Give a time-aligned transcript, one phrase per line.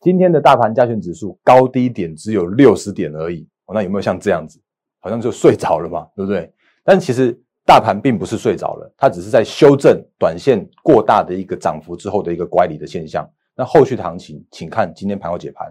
[0.00, 4.58] 今天的大盘加权指数高低点只有六十点而已，哦，那有没有像这样子，
[4.98, 6.50] 好像就睡着了嘛，对不对？
[6.82, 13.28] 但其实大盘并不是睡着了，它只是在修正短线过大的一个涨幅之后的一个乖离的现象。
[13.54, 15.70] 那后续的行情，请看今天盘后解盘。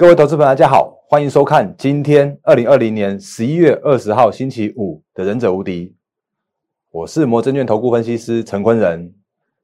[0.00, 5.88] 各位投资朋友，大家好，欢迎收看今天二零二零年十一月二十号星期五的《忍者无敌》，
[6.90, 9.12] 我是摩证券投顾分析师陈坤仁。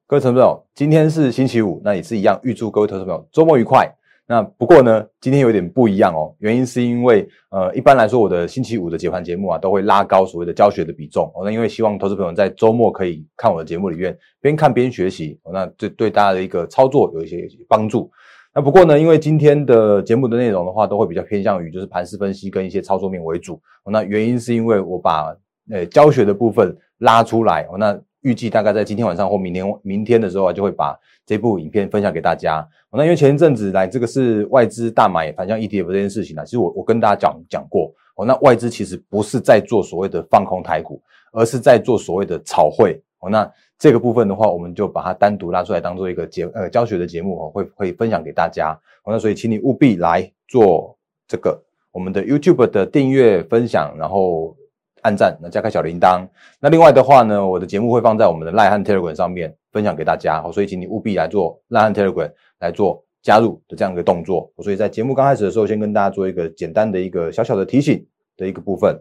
[0.06, 3.90] 各位投资朋友，今天是星期五，那也是一样，预祝各位投资朋友周末愉快。
[4.26, 11.46] 那不过呢，今天有点不一样哦，原因是因为呃，一般来说我的星期五的解盘节目啊，都会拉高所谓的教学的比重哦。
[11.46, 18.10] 那因为希望投资朋友在周末可以看我的节目里面边看边学习，那这对大家的一个操作有一些帮助。
[18.56, 23.60] 那不过呢，因为今天的节目的内容的话，都会比较偏向于就是盘势分析跟一些操作面为主。
[23.84, 25.36] 那原因是因为我把
[25.70, 32.66] 呃教学的部分拉出来，那预计大概在今天晚上或明天明天的时候啊，就会把这部影片分享给大家。
[32.90, 40.98] 那因为前一阵子来这个是外资大买反向 ETF 这件事情呢，其实我我跟大家讲讲过哦，那外资其实不是在做所谓的放空台股，
[41.30, 43.28] 而是在做所谓的炒汇哦。
[43.28, 43.46] 那
[43.78, 48.78] 这个部分的话，我们就把它单独拉出来，当做一个节呃教学的节目哦，会会分享给大家。
[49.04, 50.96] 那所以，请你务必来做
[51.28, 54.56] 这个我们的 YouTube 的订阅、分享，然后
[55.02, 56.26] 按赞，那加开小铃铛。
[56.58, 60.50] 那另外的话呢，我的节目会放在我们的 Line 和 Telegram 上面分享给大家哦。
[60.50, 64.50] 所以，请你务必来做 Line 和 Telegram 来做加入的这样一个动作。
[64.58, 68.04] 所以在节目刚开始的时候，先跟大家做一个简单的一个小小的提醒
[68.38, 68.98] 的一个部分。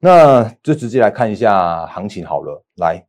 [0.00, 3.07] 那就直接来看一下行情好了，来。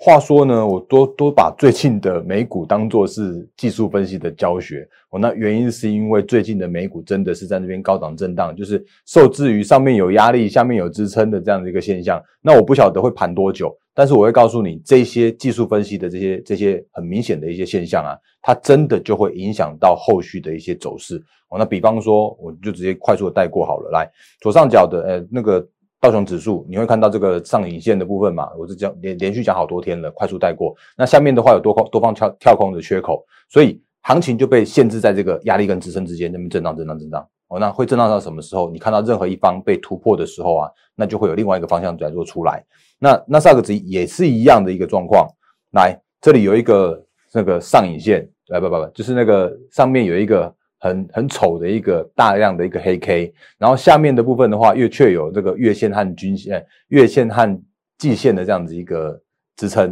[0.00, 4.88] 话说呢，我多多把最近的美股当做是技术分析的教学。
[5.10, 12.22] 哦，那原因是因为最近的美股真的是在那边高档震荡，就是受制于上面有压力，下面有支撑的这样的一个现象。
[12.40, 21.16] 那我不晓得会盘多久，但是我会告诉你，这些技术分析的这些这些很明显的一些现象啊，它真的就会影响到后续的一些走势。
[21.48, 23.90] 哦，那比方说，我就直接快速的带过好了。
[23.90, 24.08] 来，
[24.40, 25.66] 左上角的呃那个。
[26.00, 28.48] 道琼指数，你会看到这个上影线的部分嘛？
[28.56, 30.72] 我是讲连连续讲好多天了，快速带过。
[30.96, 37.26] 那下面的话有多空多方跳跳空的缺口，所以行情就被限制在这个压力跟支撑之间，那边震荡震荡震荡。
[37.48, 38.70] 哦，那会震荡到什么时候？
[38.70, 42.64] 你看到任何一方被突破的时候啊，那就会有另外一个方向来做出来。
[43.00, 45.28] 那那萨克值也是一样的一个状况。
[45.72, 50.54] 来，这里有一个那个上影线，来不不不，就是那个上面有一个。
[50.78, 57.62] 很很丑的一个大量的一个黑 K，然后下面的部分的话，又却有这个月线和均线、月线和
[57.98, 59.20] 季线的这样子一个
[59.56, 59.90] 支撑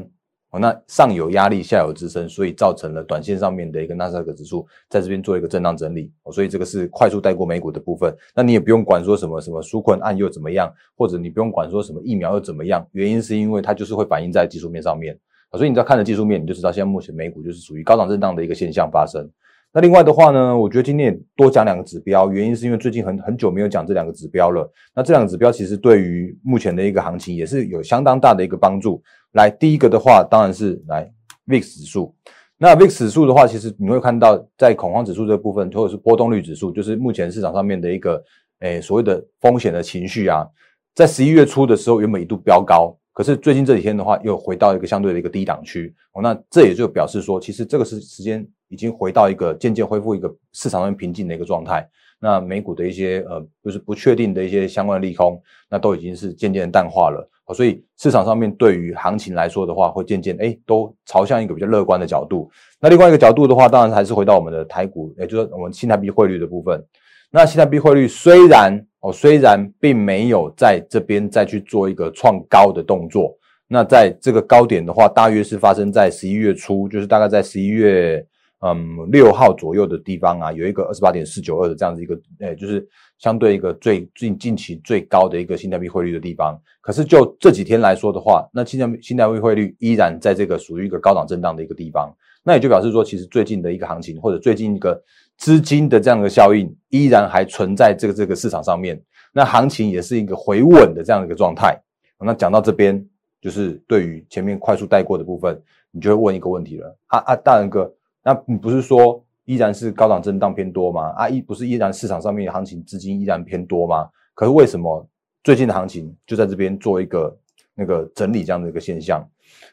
[0.51, 0.61] 哦。
[0.61, 6.33] 那上有压力，下有支撑，所以造成了短线上面的一个纳斯达克指数在这边做一个震荡整理哦。
[6.33, 8.15] 所以这个是快速带过美股的部分。
[8.35, 15.19] 那你也不用管说什么什么纾困案又怎么样，或者你不用管说什么疫苗又怎么样，原因是因为它就是会反映在技术面上面
[15.53, 19.29] 所以你只要看着技术面，你就知道现在目前美股就是属于高档震荡的一个现象发生。
[19.73, 24.67] 那另外的话呢，我觉得今天也多讲两个指标，原因是因为最近很很久没有讲这两个指标了。
[24.95, 29.03] 那这两个指标其实对于目前的一个行情也是有相当大的一个帮助。
[29.33, 31.13] 来，第一个的话当然是来
[31.47, 32.15] VIX 指数。
[32.57, 38.23] 那 VIX 指数的话，其实你会看到在恐慌指数这部分，或者是波动率指数，就是目前市场上面的一个
[38.61, 40.47] 诶所谓的风险的情绪啊，
[40.95, 42.97] 在十一月初的时候原本一度飙高。
[43.13, 51.89] 可是最近这几天的话，又回到一个相对的一个低档区哦，那这也就表示说，其实这个是时间已经回到一个渐渐恢复一个市场上平静的一个状态。
[52.19, 62.51] 那美股的一些呃，就是不确定的一些相关的利空，那都已经是渐渐淡化了所以市场上面对于行情来说的话，会渐渐哎，都朝向一个比较乐观的角度。
[62.81, 66.83] 那另外一个角度的话，当然还是回到我们的台股，也就是我们新台币汇率的部分。
[67.31, 73.37] 那新台币汇率虽然哦，虽然并没有在这边再去做一个创高的动作，
[73.69, 78.27] 那在这个高点的话，大约是发生在十一月初，就是大概在十一月
[78.61, 82.87] 嗯六号左右的地方啊，有一个二十八点四九二的这样子一个，诶，就是
[83.19, 86.59] 相对一个最近近期最高的一个新台币汇率的地方。
[86.81, 95.03] 可是就这几天来说的话，那新台新台币汇率依然在这个属于一个高档震荡的一个地方，那也就表示说，其实最近的一个行情或者最近一个。
[95.39, 98.99] 资金的这样的效应依然还存在这个这个市场上面，
[99.35, 101.79] 那行情也是一个回稳的这样的一个状态。
[102.19, 103.07] 那讲到这边，
[103.39, 107.93] 就是对于前面快速带过的部分，你就会问一个问题了啊啊，大人哥，
[108.27, 111.11] 那你不是说依然是高档震荡偏多吗？
[111.17, 114.11] 啊，依不是依然市场上面行情资金依然偏多吗？
[114.35, 115.09] 可是为什么
[115.45, 117.39] 最近的行情就在这边做一个
[117.73, 119.25] 那个整理这样的一个现象？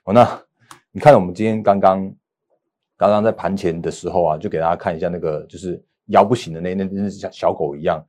[0.04, 0.40] 哦，那
[0.92, 2.14] 你看我们今天刚刚。
[2.96, 8.02] 刚刚在盘前的时候啊，就给大家看一下那个就是摇不醒的那那那像小狗一样。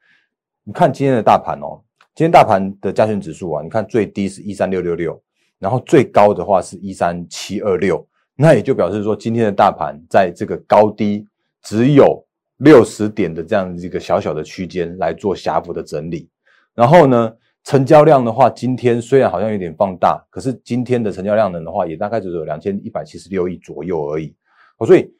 [0.62, 1.82] 你看今天的大盘哦，
[2.14, 5.20] 今天大盘的加权指数啊，你看最低是一三六六六，
[5.58, 11.26] 然后最高的话是一三七二六，那也就表示说今天的大盘在这个高低
[11.62, 12.24] 只有
[12.58, 16.28] 六十点的这样一个小小的区间来做狭幅的整理。
[16.74, 17.32] 然后呢，
[17.62, 24.34] 成交量的话，今天虽然好像有点放大，可是今天的成交量能的话，也大概只有两千一百七十六亿左右而已。
[24.86, 25.12] 所以。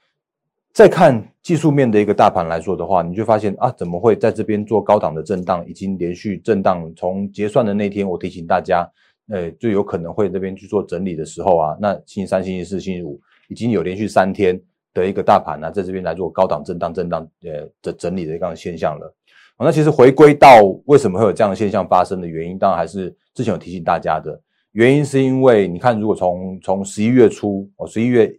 [0.72, 5.64] 再看技术面的一个大盘来说的话，你就发现啊，怎么会在这边做高档的震荡？
[5.68, 8.84] 已经连续震荡，从结算的那天，我提醒大家，
[9.28, 14.60] 呃，就有可能会这边去做整理的时候啊，那星期三、星期四、星期五已经有连续三天
[14.92, 19.14] 的一个大盘呢，在这边来做高档震荡、震荡呃的整理的一个现象了。
[19.58, 24.40] 那其实回归到为什么会有这样的现象发生的原因，当然还是之前有提醒大家的
[24.72, 28.30] 原因，是因为你看，如果从从十一月初哦，十一月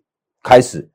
[0.44, 0.90] 开始。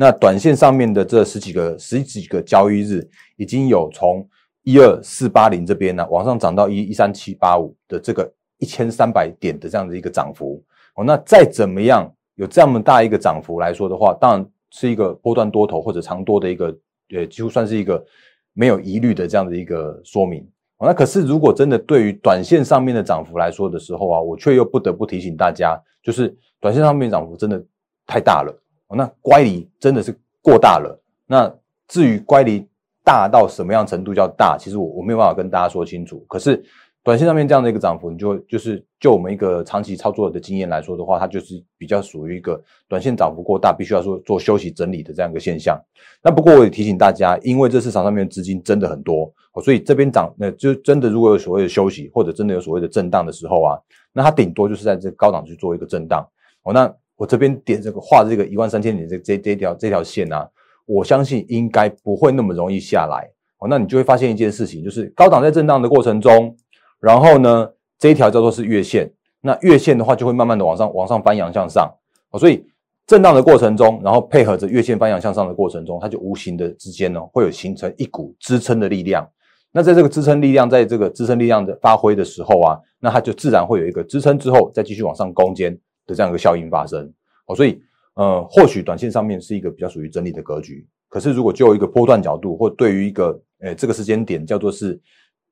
[0.00, 3.06] 那短线上面的这十几个十几个交易日，
[3.36, 4.26] 已经有从
[4.62, 10.62] 一二四八零这边呢，往上涨到一一三七八五的这个一千三百点的这样的一个涨幅
[10.94, 11.04] 哦。
[11.04, 16.76] 那再怎么样有这么大一个涨幅来说的话，当然是一个波段多头或者长多的一个，
[17.14, 18.04] 呃，几乎算是一个
[18.52, 20.46] 没有疑虑的这样的一个说明。
[20.80, 27.60] 那可是如果真的对于短线上面的涨幅来说的时候啊，我却又不得不提醒大家，就是短线上面涨幅真的
[28.06, 28.62] 太大了。
[28.96, 30.96] 那乖离真的是过大了。
[31.26, 31.52] 那
[31.88, 32.64] 至于乖离
[33.04, 36.24] 大到什么样程度叫大，其实我我没有办法跟大家说清楚。
[36.28, 36.62] 可是
[37.04, 45.80] 短线上面这样的一个涨幅，你就就是就我们一个长期操作的经验来说的话，它就是比较属于一个短线涨幅过大，必须要说做休息整理的这样一个现象。
[46.22, 53.78] 那不过我也提醒大家，因为这市场上面的资金真的很多，所以这边涨，那就真的如果有所谓的休息，或者真的有所谓的震荡的时候啊，
[54.12, 56.28] 那它顶多就是在这高档去做一个震荡。
[56.62, 56.94] 哦，那。
[57.18, 60.48] 我这边点这个画这个一万三千点这这这条这条线啊，
[60.86, 63.28] 我相信应该不会那么容易下来
[63.58, 63.66] 哦。
[63.68, 66.56] 那你就会发现一件事情，就是高档在震荡的过程中，
[67.00, 69.10] 然后呢这一条叫做是月线，
[69.40, 71.92] 那月线的话就会慢慢的往上往上翻扬向上
[72.30, 72.38] 哦。
[72.38, 72.64] 所以
[73.06, 79.28] 震荡的过程中，然后配合着月线翻扬向上的过程中，它就无形的之间呢会有形成一股支撑的力量。
[79.72, 85.78] 那在这个支撑力量在这个支撑力量的发挥的时候啊，那它就自然会有一个支撑之后再继续往上攻坚。
[86.08, 87.12] 的这样一个效应发生
[87.48, 87.78] 哦，所以
[88.14, 94.98] 呃，或许短线上面是一个比较属于整理的格局，可是如果就一个波段角度，或对于一个诶这个时间点叫做是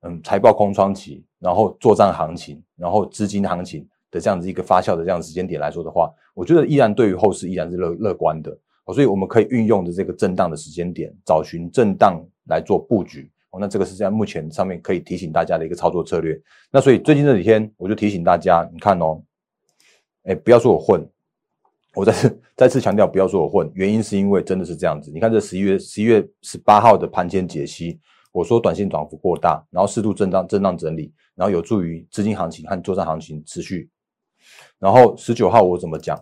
[0.01, 8.51] 嗯财报空窗期，然后作战行情，然后资金行情的这样子一个发酵的这样时间点来说的话，我觉得依然对于后市依然是乐乐观的
[8.85, 16.41] 哦，所以我们可以运用的这个震荡的时间点，找寻震荡来做布局哦，那这个是在目前上面可以提醒大家的一个操作策略。
[16.71, 19.23] 那所以最近这几天我就提醒大家，你看哦。
[20.29, 21.09] 哎，不要说我混，
[21.95, 23.71] 我再次再次强调，不要说我混。
[23.75, 25.09] 原因是因为真的是这样子。
[25.13, 28.01] 你看这十一月十一月十八号的盘前解析，
[28.33, 33.89] 我说短线涨幅过大，然后适度震荡震荡整理，然后有助于资金行情和作战行情持续。
[34.81, 36.21] 然后十九号我怎么讲？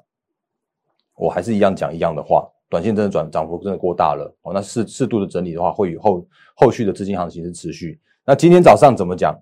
[1.14, 4.52] 我还是一样讲一样的话，短线真的转涨幅真的过大了哦。
[4.52, 7.98] 那适适度的整理的话，会以后后续的资金行情是持续。
[8.26, 9.34] 那今天早上怎么讲？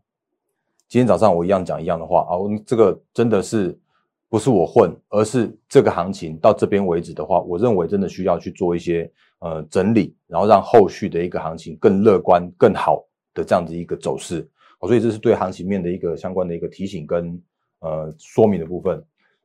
[0.89, 3.77] 今天早上我一样讲一样的话啊，我这个真的是。
[4.29, 13.05] 不是我混，而是这个行情到这边为止的话，我认为真的需要去做一些呃整理，然后让后续的一个行情更乐观、更好
[13.35, 14.49] 的这样子一个走势。
[14.87, 17.41] 所以这是对行情面的一个相关的一个提醒跟
[17.81, 19.03] 呃说明的部分。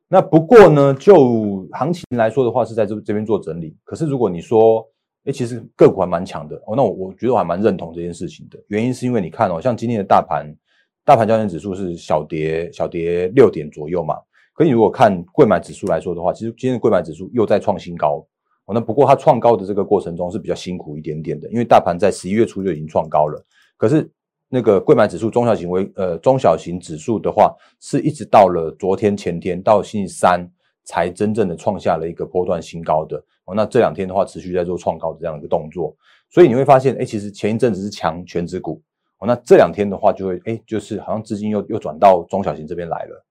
[0.09, 3.75] 那不过呢，就行情来说的话，是在这这边做整理。
[3.83, 4.87] 可是如果你说，
[5.25, 8.57] 哎，其实个股还蛮强的哦，那我我觉得我还蛮认同这件事情的。
[8.67, 10.55] 原因是因为你看哦，像今天的大盘，
[11.03, 14.15] 大盘交易指数是小跌小跌六点左右嘛。
[14.53, 18.25] 可你如果看贵买指数来说的话，其实今天的贵买指数又在创新高
[18.65, 18.73] 哦。
[18.73, 23.45] 那不过它创高的这个过程中是比较辛苦一点点的，因为大盘在十一月初就已经创高了。
[23.75, 24.09] 可是
[24.49, 30.47] 那个贵买指数中小型为呃中小型指数的话，是一直到了昨天前天到星期三
[30.83, 33.53] 才真正的创下了一个波段新高的哦。
[33.53, 35.95] 那这两天的话持续在做创高的这样一个动作，
[36.29, 38.81] 所以你会发现，哎，其实前一阵子是强全指股
[39.19, 43.25] 哦，那这两天的话就会哎，就是好像资金又又转到中小型这边来了。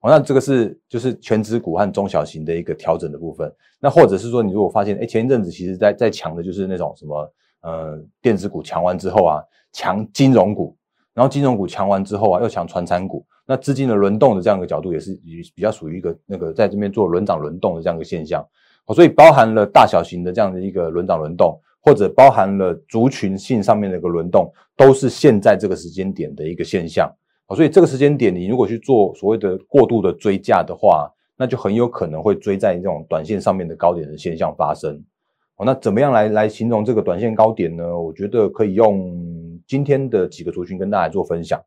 [0.00, 3.52] 哦，那这个是就是全指股和中小型的一个调整的部分。
[3.78, 9.42] 那或者是说，你如果发现，哎，前一阵子其实在在强的就是那种什么，呃，电子股强完之后啊，
[9.72, 10.76] 强金融股，
[11.14, 13.24] 然后金融股强完之后啊，又强传产股。
[13.44, 15.18] 那资金的轮动的这样一个角度，也是
[15.54, 18.44] 比较属于一个那个在这边做轮涨轮动的这样一个现象。
[18.94, 27.10] 所以包含了大小型的这样的一个轮涨轮动，或者包含了族群性上面的一个轮动，都是现在这个时间点的一个现象。
[27.54, 35.02] 所以这个时间点，你如果去做所谓的过度的追价的话，那就很有可能会追在这种短线上面的高点的现象发生。
[35.64, 37.98] 那怎么样来来形容这个短线高点呢？
[37.98, 39.12] 我觉得可以用
[39.66, 41.60] 今天的几个族群跟大家做分享。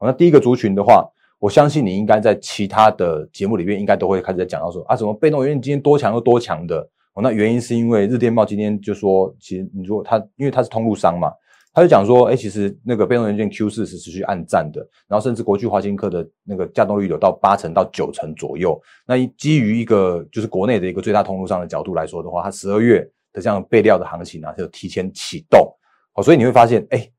[0.00, 6.80] 那第一个族群的话，我相信你应该在其他的节目里面应该都会开始在讲到说啊，什么被动元件今天多强又多强的。
[7.14, 11.30] 哦，那原因是因为日电报今天就说，其实你如果它因为它是通路商嘛。
[11.74, 18.80] 他就讲说，哎，其实那个被动元件 Q 四是持续暗战的，然后甚至国巨华新科的那个稼动率有到八成到九成左右。
[19.06, 25.72] 那基于一个就是国内的一个最大通路上的角度来说的话，它十二月的这样备料的行情啊，就提前启动。
[26.12, 27.10] 好，所以你会发现，哎，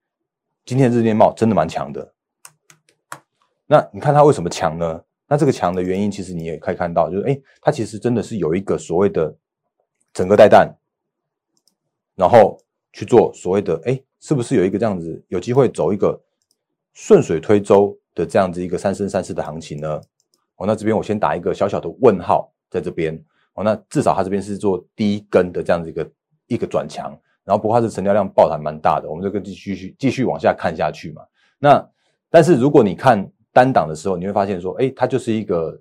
[0.66, 2.14] 今天日电贸真的蛮强的。
[3.66, 5.04] 那你看它为什么强呢？
[5.28, 9.36] 那这个强的原因，其实你也可以看到，就是哎，它其实真的是有一个所谓的
[10.14, 10.76] 整个带弹，
[12.16, 12.58] 然后
[12.92, 14.02] 去做所谓的哎。
[14.22, 16.22] 是不是有一个这样子有机会走一个
[16.92, 19.96] 顺水推舟的这样子一个三生三世的行情呢？
[20.58, 23.18] 哦，那这边我先打一个小小的问号在这边。
[23.64, 26.12] 那至少它这边是做第一根的这样子一个
[26.48, 27.12] 一个转强，
[27.44, 31.22] 然后不过它是成交量爆弹蛮大的，我们这个继续继续往下看下去嘛。
[31.58, 31.90] 那
[32.30, 35.80] 但是如果你看单档的时候，你会发现说，哎，它就是一个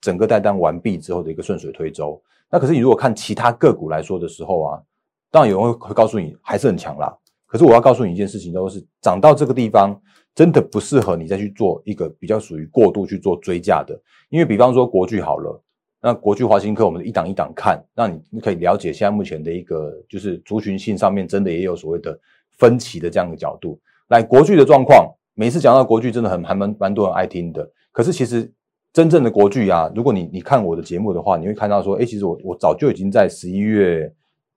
[0.00, 2.20] 整个带单完毕之后的一个顺水推舟。
[2.50, 4.82] 那可是你如果看其他个股来说的时候啊，
[5.30, 7.16] 当然有人会会告诉你还是很强啦。
[7.46, 9.98] 可是我要告诉你一件事情，就是涨到这个地方，
[10.34, 13.98] 真的不适合你再去做一个比较属于过度去做追价的。
[14.28, 15.62] 因为比方说国巨好了，
[16.04, 22.14] 那国巨华新科，我们一档一档看，让你你可以了解现在目前的一个就是族群性上面真的也有所谓的
[22.58, 23.80] 分歧的这样的角度。
[24.08, 27.66] 来国巨的状况，每次讲到国巨，真的很还蛮蛮多人爱听的。
[27.90, 28.52] 可是其实
[28.92, 34.12] 真正的国巨啊，如果你你看我的节目的话，你会看到说，哎，其实我我早就已经在十一月，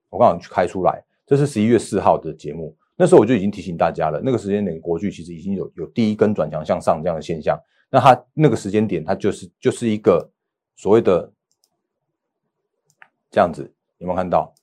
[0.10, 2.76] 我刚好去开出来，这是十一月四号的节目。
[2.98, 7.58] 那时候我就已经提醒大家了，那个时间点国巨其实已经有有第一根转强向上这样的现象。
[7.90, 10.30] 那它那个时间点，它就是就是一个
[10.76, 11.32] 所谓的
[13.32, 13.62] 这样子，
[13.98, 14.54] 有没有看到？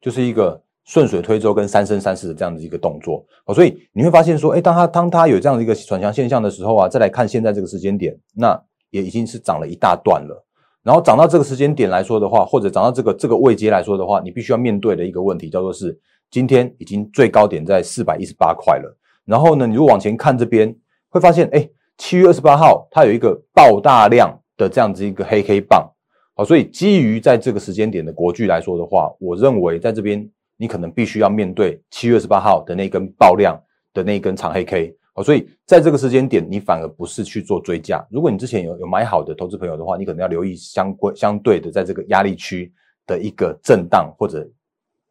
[0.00, 3.24] 就是一个顺水推舟跟三生三世的这样的一个动作。
[3.46, 10.44] 哦，所以你会发现说，哎，当它当它有这样的一个转强现象的时候啊，再来看现在这个时间点，那也已经是涨了一大段了。
[10.82, 15.98] 然后涨到这个时间点来说的话，或者涨到这个这个位阶来说的话，你必须要面对的一个问题叫做是。
[16.30, 20.72] 今天已经最高点在四百一十八块了，然后呢，你如果往前看这边，
[21.08, 25.90] 会发现，哎，七月二十八号它有一个爆大量的这样子一个黑黑棒，
[26.40, 42.72] 好，所以基于在这个时间点的国巨来说的话，我认为在这边你可能必须要面对七月二十八号的那根爆量的那根长黑 K，好，所以在这个时间点，你反而不是去做追加，如果你之前有有买好的投资朋友的话，你可能要留意相关相对的在这个压力区
[43.06, 44.48] 的一个震荡或者。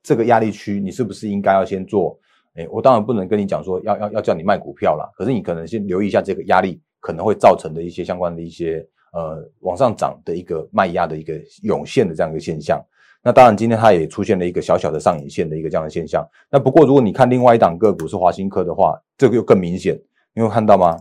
[0.01, 2.17] 这个压力区，你是不是应该要先做？
[2.55, 12.83] 哎，我当然不能跟你讲说要要要叫你卖股票啦，可是你可能先留意一下这个压力可能会造成的一些相关的一些呃往上涨的一个卖压的一个涌现的这样一个现象。
[13.21, 16.25] 那当然今天它也出现了一个小小的上影线的一个这样的现象。
[16.49, 19.99] 那不过如果你看另外一档个股是华新科的话，这个又更明显，
[20.33, 20.97] 你有看到吗？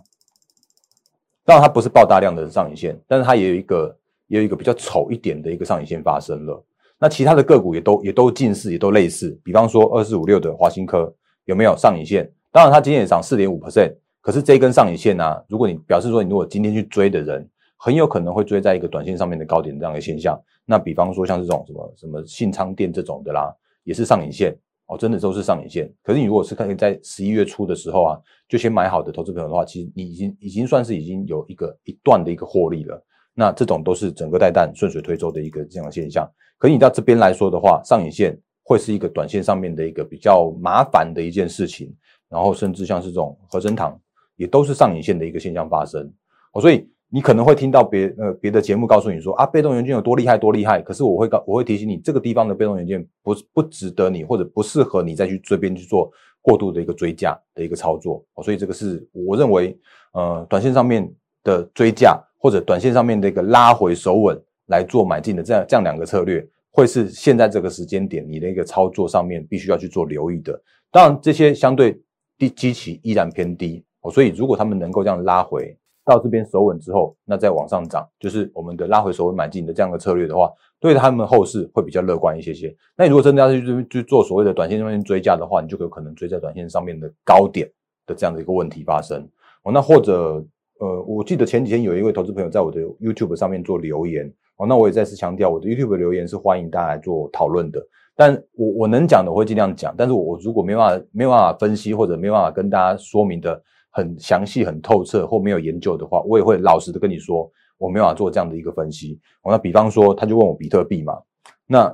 [1.45, 3.97] 当然它不是爆大量的上影线，但是它也有一个
[4.27, 6.63] 也有一个比较丑一点的一个上影线发生了。
[6.99, 9.31] 那其他的个股也都也都近似，也都类似。
[9.45, 12.29] 比方说二四五六的华新科有没有上影线？
[12.51, 15.25] 当然它今天也涨四点五 percent，可是这一根上影线呢？
[15.49, 17.49] 如果你表示说你如果今天去追的人，
[17.79, 20.39] 很有可能会追在一个短线上面的高点这样的现象。
[20.67, 23.55] 那比方说像这种什么什么信昌店这种的啦，
[23.85, 24.55] 也是上影线
[24.87, 25.91] 哦，真的都是上影线。
[26.03, 28.19] 可是你如果是看在十一月初的时候啊，
[28.49, 33.03] 就先买好的投资朋友的话，其实你已经已经算是已经有一个一段的一个获利了。
[33.33, 36.29] 那这种都是整个带弹顺水推舟的一个这样的现象。
[36.59, 41.95] 可你到这边来说的话，上影线会是一个短线上面的一个比较麻烦的一件事情，
[42.29, 43.97] 然后甚至像是这种合成糖
[44.35, 46.13] 也都是上影线的一个现象发生。
[46.53, 50.81] 哦，所以你可能会听到别呃别的节目告诉你说啊，被动元件有多厉害多厉害。
[50.83, 56.11] 可是我会告我会提醒你，这个地方的被动元件不不值得你或者不适合你再去这边去做
[56.41, 58.25] 过度的一个追价的一个操作。
[58.35, 59.79] 哦，所以这个是我认为
[60.13, 61.11] 呃短线上面
[61.43, 64.41] 的追价或者短线上面的一个拉回手稳。
[64.69, 70.63] 来做买进的这样这样两个策略，会是现在这个时间点你的一个操作上面必须要去做留意的。
[70.91, 71.99] 当然，这些相对
[72.37, 75.75] 低基期依然偏低哦，所以如果他们能够这样拉回
[76.09, 80.51] 到这边守稳之后，那再往上涨，就是我们的拉回守稳买进的这样的策略的话，
[80.81, 82.75] 对他们后市会比较乐观一些些。
[82.97, 87.71] 那你如果真的要去去做所谓的短线上面追加的话，你就有可能追在短线上面的高点
[88.07, 89.29] 的这样的一个问题发生
[89.65, 89.71] 哦。
[89.71, 90.43] 那或者
[90.81, 94.33] 呃，我记得前几天有一位投资朋友在我的 YouTube 上面做留言。
[94.59, 97.81] 哦，那我也再次强调，我的 YouTube 留言是欢迎大家来做讨论的。
[98.17, 99.95] 但我我能讲的，我会尽量讲。
[99.97, 103.63] 但是我我如果没办法没办法分析，或者没办法跟大家说明的
[103.99, 109.19] 很详细、很透彻，或没有研究的话，我也会老实的跟你说，我没法做这样的一个分析。
[109.43, 111.21] 哦，那比方说，他就问我比特币嘛，
[111.67, 111.85] 那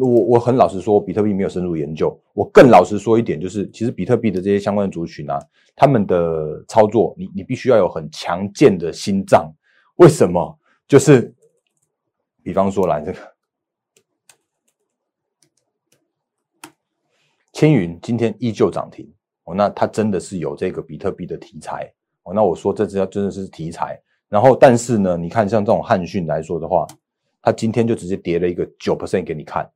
[0.00, 2.16] 我我很老实说，比特币没有深入研究。
[2.32, 5.36] 我更老实说一点，就是其实比特币的这些相关族群啊，
[5.74, 9.52] 他们的操作，你你必须要有很强健的心脏。
[9.96, 10.56] 为什么？
[10.86, 11.34] 就是
[12.42, 13.18] 比方说来这个
[17.52, 19.10] 千云今天依旧涨停
[19.44, 22.32] 哦，那它真的是有这个比特币的题材哦。
[22.34, 26.86] 那我说这只要真的是题材，然后但是呢，你看像这种汉讯来说的话，
[27.42, 29.68] 它今天就直接跌了一个九 percent 给你看。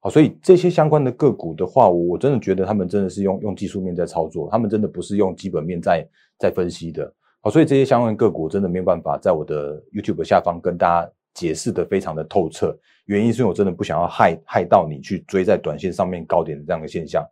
[0.00, 6.06] 好，所以这些相关的个股的话，我真的觉得他们真的是用用技术面在操作，他们真的不是用基本面在
[6.38, 7.10] 在分析的。
[7.40, 12.76] 好，所以这些相关个股真的没有办法在我的 YouTube 下方跟大家解释的非常的透彻。
[13.06, 17.22] 原因是因为我真的不想要害害到你去追在短线上面高点的这样的现象。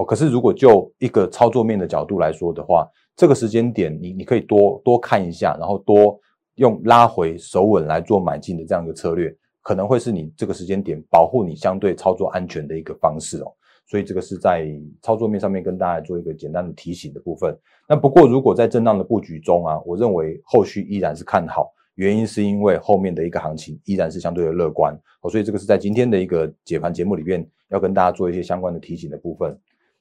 [0.00, 6.18] 哦，可是如果就一个操作面的角度来说的话，这个时间点你你可以多多看一下，然后多
[6.54, 9.30] 用拉回手稳来做买进的这样一个策略。
[9.60, 13.52] 可能会是你这个时间点保护你相对操作安全的一个方式哦，
[13.86, 14.66] 所以这个是在
[15.02, 17.54] 操作面上面跟大家做一个简单的提醒的部分。
[17.86, 29.54] 那不过如果在震荡的布局中啊，我认为后续依然是看好，原因是因为后面的一个行情依然是相对的乐观哦，所以这个是在今天的一个解盘节目里面要跟大家做一些相关的提醒的部分。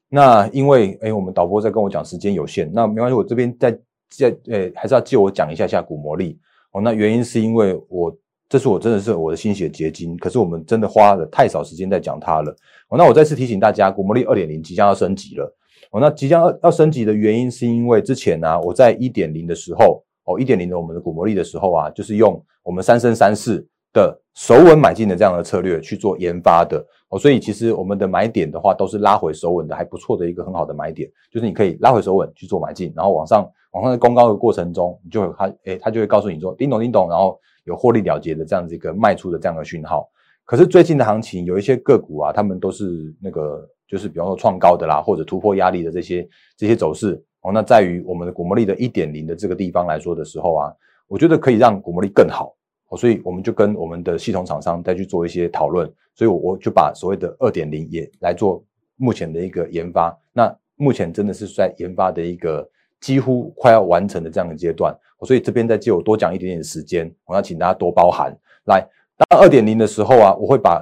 [0.10, 3.72] 那因为哎，我们导播在跟我讲时间有限，那没关系，我这边再
[4.10, 6.40] 再呃还是要借我讲一下下股魔力
[6.72, 6.82] 哦。
[6.82, 8.16] 那原因是因为我。
[8.52, 12.52] 这是我真的是我的心血结晶，可是我们真的花了太少时间在讲它了。
[12.88, 15.56] 哦，那我再次提醒大家，股魔力二点零即将要升级了。
[15.92, 26.86] 哦，那即将要升级的原因是因为之前呢，我在一点零的时候，哦，一点零的我们的股魔力的时候啊，就是用我们三生三世的手稳买进的这样的策略去做研发的。
[27.10, 37.40] 哦，所以其实我们的买点的话，都是拉回手稳的，还不错的一个很好的买点，就是你可以拉回手稳去做买进，然后往上往上在攻高的过程中，你就会它，诶，它就会告诉你说，叮咚叮咚，然后。
[37.66, 40.10] 有获利了结的这样子一个卖出的这样的讯号，
[40.44, 46.28] 可是最近的行情有一些个股啊，他们都是那个就是比方说创高的啦，或者突破压力的这些
[46.58, 47.52] 这些走势哦。
[47.54, 50.74] 那在于我们的股魔力的一点零的这个地方来说的时候啊，
[51.08, 52.56] 我觉得可以让股魔力更好
[52.90, 58.64] 哦，所以我们就跟我们的系统厂商再去做一些讨论，所以我就把所谓的二点零也来做
[58.98, 60.16] 目前的一个研发。
[60.34, 62.68] 那目前真的是在研发的一个
[63.00, 64.96] 几乎快要完成的这样的阶段。
[65.24, 68.34] 所以这边再借我多讲一点点时间，我要请大家多包涵。
[68.68, 70.82] 来，当二点零的时候啊，我会把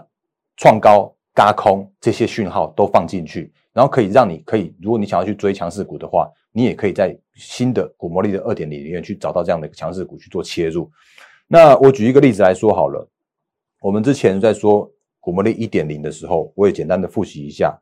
[0.58, 10.88] 创高、嘎空这些讯号都放进去，然后可以让你可以，如果你想要去追强势股的话，你也可以在新的股魔力的二点零里面去找到这样的一个强势股去做切入。
[11.48, 13.08] 那我举一个例子来说好了，
[13.82, 17.78] 我们之前在说股魔力一点零的时候，我也简单的复习一下。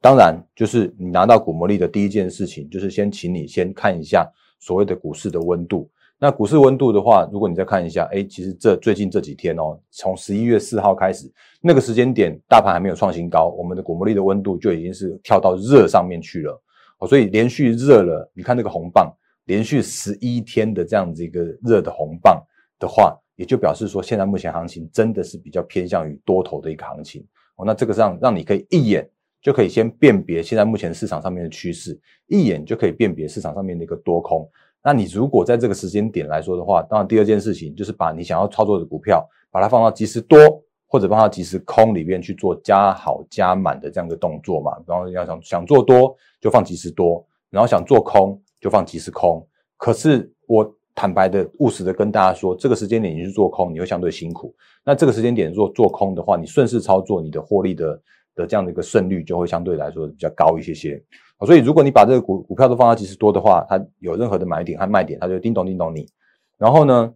[0.00, 4.30] 当然，就是你拿到股魔力的第一件事情，就是先请你先看一下。
[4.64, 11.28] 所谓的股市的温度，那股市温度的话，如果你再看一下，哎，其实这最近这几天哦，从十一月四号开始，
[11.60, 16.62] 那个时间点，大盘还没有创新高，我们的股魔力的温度就已经是跳到热上面去了
[16.98, 19.12] 哦，所以连续热了，你看那个红棒，
[19.46, 22.40] 连续十一天的这样子一个热的红棒
[22.82, 27.24] 的话，也就表示说，现在目前行情真的是比较偏向于多头的一个行情
[27.56, 29.08] 哦，那这个让让你可以一眼。
[29.42, 34.48] 就可以先辨别现在目前市场上面的趋势，一眼就可以辨别市场上面的一个多空。
[34.84, 40.38] 那你如果在这个时间点来说的话，当然第二件事情就是把你想要操作的股票，把它放到即时多
[40.86, 44.80] 或者放到即时空里面去做加好加满的这样的动作嘛。
[44.86, 49.44] 然后要想想做多就放即时多，然后想做空就放即时空。
[49.76, 54.54] 可是我坦白的务实的跟大家说，这个时间点你去做空，你会相对辛苦。
[54.84, 58.00] 那这个时间点做做空的话，你顺势操作，你的获利的。
[58.34, 60.98] 的这样的一个胜率就会相对来说比较高一些些，
[61.44, 66.08] 所以如果你把这个股股票都放到即时多的话，它有任何的买点和卖点，它就叮咚叮咚你。
[66.56, 67.12] 然后呢，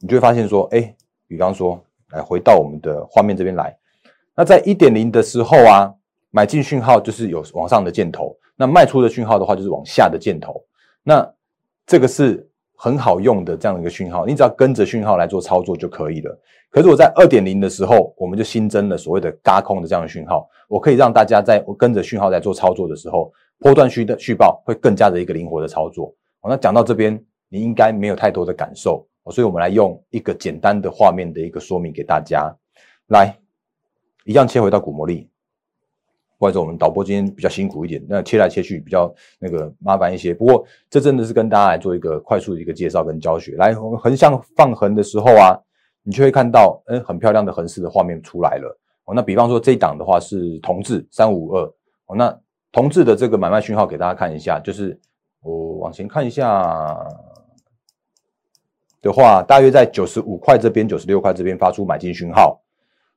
[0.00, 0.96] 你就会发现说，哎，
[1.28, 1.78] 比方说，
[2.12, 3.76] 来回到我们的画面这边来，
[4.34, 5.92] 那在一点零的时候啊，
[6.30, 10.64] 买进讯号就是有往上的箭头，那卖出的讯号的话就是往下的箭头，
[11.02, 11.30] 那
[11.86, 12.48] 这个是。
[12.74, 16.36] 很好用的这样的一个讯号，你只要跟着讯号来做操作就可以了。
[16.68, 26.12] 可是我在二点零的时候，我们就新增了所谓的嘎空的这样的讯号，我可以让大家在我跟着讯号在做操作的时候，波段续的续报会更加的一个灵活的操作。
[26.40, 32.52] 好那讲到这边，你应该没有太多的感受，所以我们来用一个简单的画面的一个说明给大家。
[33.10, 33.38] 来，
[34.24, 35.30] 一样切回到股魔力。
[36.42, 40.34] 或者我们导播今天比较辛苦一点，那切来切去比较那个麻烦一些。
[40.34, 43.52] 不过这真的是跟大家来做一个快速的一个介绍跟教学。
[43.52, 45.56] 来，横向放横的时候啊，
[46.02, 48.76] 你就会看到，嗯，很漂亮的横式的画面出来了。
[49.04, 51.62] 哦，那比方说这一档的话是同志三五二，
[52.06, 52.36] 哦，那
[52.72, 54.98] 同志的这个买卖讯号给大家看一下，就是
[55.44, 56.98] 我往前看一下
[59.00, 62.60] 的话，大约在九十五块这边、九十六块这边发出买进讯号。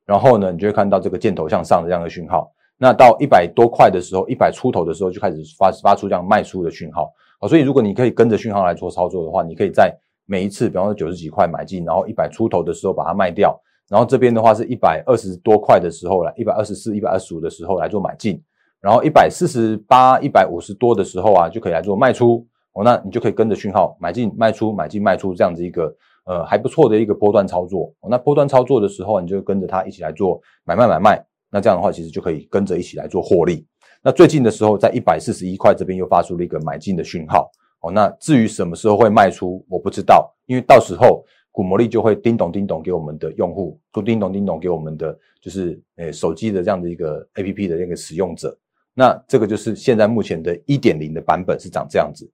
[0.06, 2.52] 然后呢，你就会看到这个箭头向上的这样的讯号。
[2.78, 7.12] 那到一百多块的时候，一百出头的时候就开始发发出这样卖出的讯号。
[7.40, 13.58] 好，所以如果你可以跟着讯号来做操作的话，你可以在每一次，比方说九十几块买进，然后一百出头的时候把它卖掉，
[13.90, 18.42] 然后这边的话是一百二十多块的时候来，一百二十四、一百二十五的时候来做买进，
[18.82, 22.46] 然后一百四十八、一百五十多的时候啊，就可以来做卖出。
[22.74, 27.90] 哦，那你就可以跟着讯号买进、卖出、买进、卖出这样子一个呃还不错的一个波段操作。
[28.10, 31.26] 那波段操作的时候，你就跟着它一起来做买卖买卖。
[31.50, 33.66] 那这样的话，其实就可以跟着一起来做获利。
[34.02, 37.50] 那最近的时候，在一百四十一块这边又发出了一个买进的讯号。
[37.82, 48.58] 哦，那至于什么时候会卖出，我不知道，因为到时候股魔力就会叮咚叮咚给我们的用户，都叮咚叮咚给我们的就是诶手机的这样的一个 A P P 的那个使用者。
[48.94, 52.30] 那这个就是现在目前的一点零的版本是长这样子。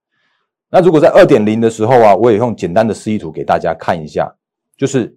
[0.70, 4.32] 那如果在二点零的时候啊，我也用简单的示意图给大家看一下，
[4.76, 5.14] 就是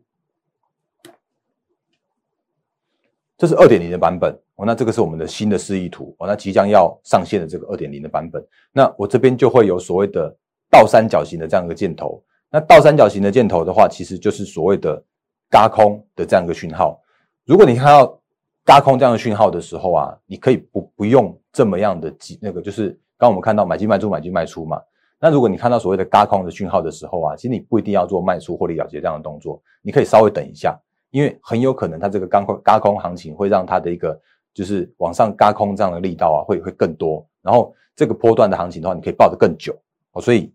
[3.38, 4.66] 这是二点零的版本哦。
[4.66, 6.28] 那这个是我们的新的示意图哦。
[6.28, 10.36] 那即将要上线的这个二点零的版本，那我这边就会有所谓的
[10.70, 12.24] 倒三角形的这样一个箭头。
[12.52, 15.04] 那倒三角形的箭头的话，其实就是所谓的
[15.50, 17.02] 嘎空的这样一个讯号。
[17.46, 18.20] 如果你看到
[18.64, 24.82] 嘎空这样的讯号的时候啊，你可以不不用这么样的几那个，就是刚我们看到买进卖出买进卖出嘛。
[25.20, 30.78] 那如果你看到所谓的嘎空的讯号的时候啊，其实你不一定要做卖出获利了结这样的动作，你可以稍微等一下，
[31.16, 34.20] 因为很有可能它这个刚空嘎空行情会让它的一个
[34.54, 39.74] 就是往上嘎空这样的力道啊会会更多，然后这个波段的行情的话，你可以抱得更久
[40.12, 40.54] 哦，所以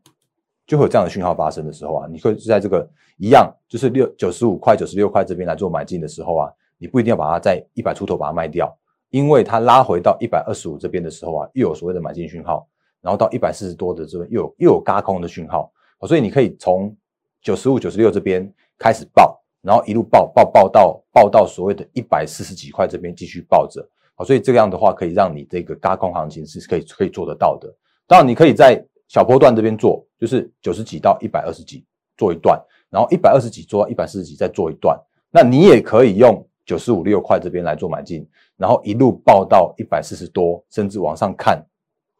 [0.67, 8.71] 就会有这样的讯号发生的时候啊，你会在这个一样就是六九十五块九十六块这边来做买进的时候啊，你不一定要把它在一百出头把它卖掉，
[9.09, 12.69] 因为它拉回到一百二十五这边的时候啊，又有所谓的买进讯号。
[13.01, 15.73] 然后到一百四十多的这边又有又有嘎空的讯号，
[16.07, 16.95] 所以你可以从
[17.41, 18.47] 九十五、九十六这边
[18.79, 27.69] 开始报，然后一路报报报到报到所谓的一百四十几块这边继续抱着，好，所以这样的话可以让你这个嘎空行情是可以可以做得到的。
[28.07, 31.85] 当然，你可以在小波段这边做，就是九十几到一百二十几
[32.17, 34.99] 做一段，然后一百二十几做到一百四十几再做一段。
[35.31, 41.65] 那你也可以用九十五六块这边来做买进，然后一路报到一百四十多，甚至往上看。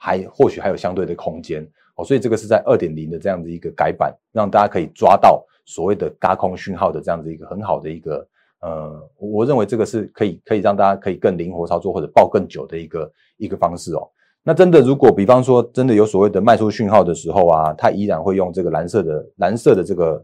[0.03, 1.63] 还或许还有相对的空间
[1.95, 8.27] 哦，所以这个是在二点零的这样子一个改版，让大家可以抓到所谓的嘎空讯号的这样子一个很好的一个
[8.61, 14.11] 呃，我认为这个是可以可以让大家可以更灵活操作或者抱更久的一个一个方式哦。
[14.43, 20.23] 那真的如果比方说真的有所谓的卖出讯号的时候啊，它依然会用这个蓝色的蓝色的这个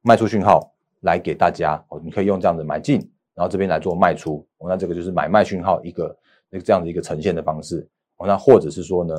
[0.00, 2.98] 卖出讯号来给大家哦，你可以用这样子买进，
[3.34, 6.16] 然后这边来做卖出，哦，那这个就是买卖讯号一个
[6.48, 7.86] 那这样的一个呈现的方式。
[8.16, 9.14] 哦，那或者是说呢，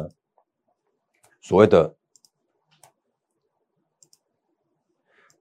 [1.41, 1.93] 所谓的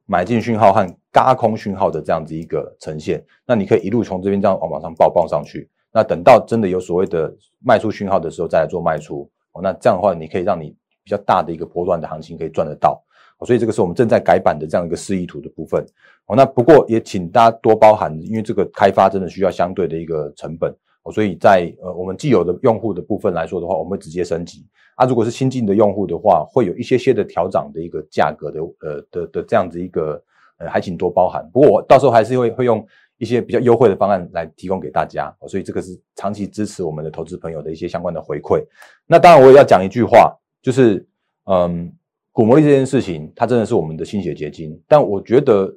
[0.07, 5.69] 买进讯号和嘎空讯号的这样子一个呈现，那你可以一路从这边这样往往上报报上去。
[5.93, 9.29] 那等到真的有所谓的卖出讯号的时候，再来做卖出。
[9.53, 10.71] 哦，那这样的话，你可以让你
[11.03, 13.03] 比较大的一个波段的行情可以赚得到。
[13.45, 15.85] 所以这个是我们正在改版的这样一个示意图的部分。
[16.27, 20.75] 哦，那不过也请大家多包涵，因为这个开发真的需要相对的一个成本。
[21.11, 25.07] 所以在呃我们既有的用户的部分来说的话，我们会直接升级啊。
[25.07, 30.23] 如果是新进的用户的话，会有一些些的调涨的一个价格的呃的的这样子一个
[30.59, 31.49] 呃，还请多包涵。
[31.53, 32.87] 不过我到时候还是会会用
[33.19, 35.35] 一些比较优惠的方案来提供给大家。
[35.47, 38.65] 所以这个是长期支持我们的投资朋友的一些相关的回馈。
[39.07, 41.07] 那当然我也要讲一句话，就是
[41.45, 41.93] 嗯，
[42.33, 45.73] 股魔力这件事情，它真的是我们的心血结晶，但我觉得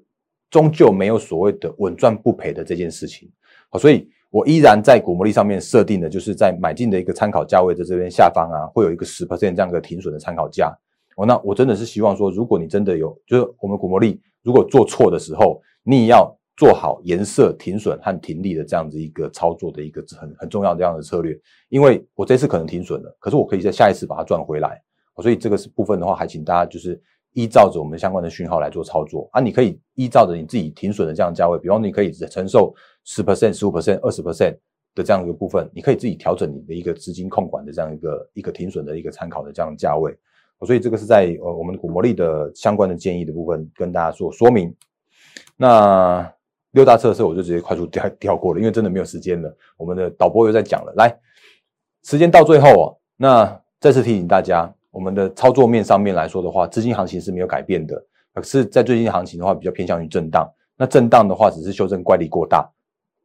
[0.50, 3.30] 终究没有所谓的稳赚不赔的这件事情。
[3.70, 4.10] 好，所以。
[4.32, 10.72] 我依然在股魔力上面设定的，就是在买进的一个参考价位在这边下方啊，会有一个十 percent 这样一个停损的参考价。
[11.16, 21.36] 哦，那我真的是希望说，如果你真的有，就是我们股魔力如果做错的时候，你也要做好颜色停损和停利的这样子一个操作的一个很很重要的这样的策略。
[21.70, 24.82] 因为我这次可能停损了，可是我可以在下一次把它赚回来。
[25.22, 27.02] 所以这个是部分的话，还请大家就是。
[27.34, 32.74] 依照着我们相关的讯号来做操作啊，你可以依照着你自己停损的这样价位，比方你可以承受
[33.06, 34.58] 十 percent、十五 percent、二十 percent
[34.96, 40.18] 的这样一个部分，你可以自己调整你的一个资金控管的这样一个一个停损的一个参考的这样价位。
[40.66, 44.76] 所以这个是在呃我们股魔力的相关的建议的部分跟大家做说明。
[45.56, 46.30] 那
[46.72, 49.56] 六大测试我就直接快速跳跳过了，因为真的没有时间了。
[49.78, 51.18] 我们的导播又在讲了，来，
[52.04, 54.74] 时间到最后哦，那再次提醒大家。
[54.92, 60.50] 我们的操作面上面来说的话，资金行情是没有改变的，可是，在最近行情的话，比较偏向于震荡。
[60.78, 62.70] 那震荡的话，只是修正乖离过大，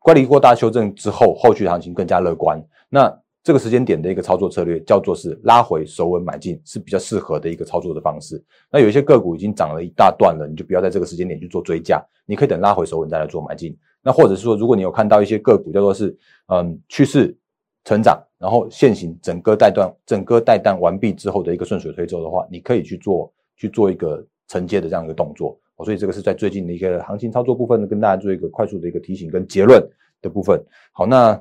[0.01, 2.63] 乖离过大修正之后，后续行情更加乐观。
[2.89, 8.43] 那这个时间点的一个操作策略叫做是拉回首稳买进，是比较适合的一个操作的方式。
[8.71, 13.77] 那有一些个股已经涨了一大段了，你就不要在这个时间点去做追加，你可以等拉回首稳再来做买进。
[14.03, 16.17] 那或者是说，如果你有看到一些个股叫做是
[16.49, 17.37] 嗯趋势
[17.85, 25.59] 成长，然后现行整个带段整个带单完毕之后的一个顺水推舟的话，你可以去做去做一个承接的这样一个动作。
[25.85, 29.83] 所以这个是在最近的一个行情操作部分呢，跟大家做一个快速的一个提醒跟结论
[30.23, 30.63] 的部分。
[30.93, 31.41] 好，那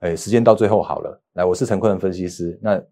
[0.00, 2.58] 哎时间到最后好了，来，我是陈坤的分析师。
[2.62, 2.82] 那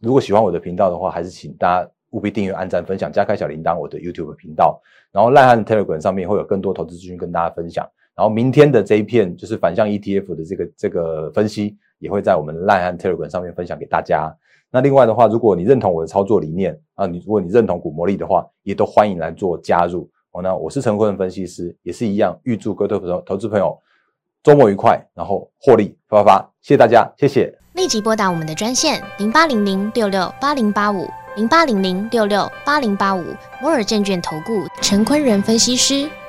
[0.00, 1.90] 如果喜欢我的频道的话，还是请大家。
[2.10, 4.80] 务必订阅、按赞、分享、加开小铃铛，我的 YouTube 频道。
[5.10, 7.84] 然后赖汉 Telegram 上面会有更多投资资讯跟大家分享。
[8.14, 14.34] 然后明天的这一片就是反向 ETF 的这个这个分析，也会在我们赖汉 Telegram 上面分享给大家。
[14.70, 20.08] 那另外的话，如果你认同我的操作理念啊，你如果你认同股魔力的话，也都欢迎来做加入。
[20.32, 23.78] 哦，那我是陈坤分析师，也是一样，预祝各位投资朋友
[24.42, 26.50] 周末愉快，然后获利发发发。
[26.60, 27.56] 谢谢大家，谢谢。
[27.74, 31.06] 立即拨打我们的专线零八零零六六八零八五。
[31.36, 33.24] 零八零零六六八零八五
[33.60, 36.08] 摩尔证券投顾陈坤仁分析师，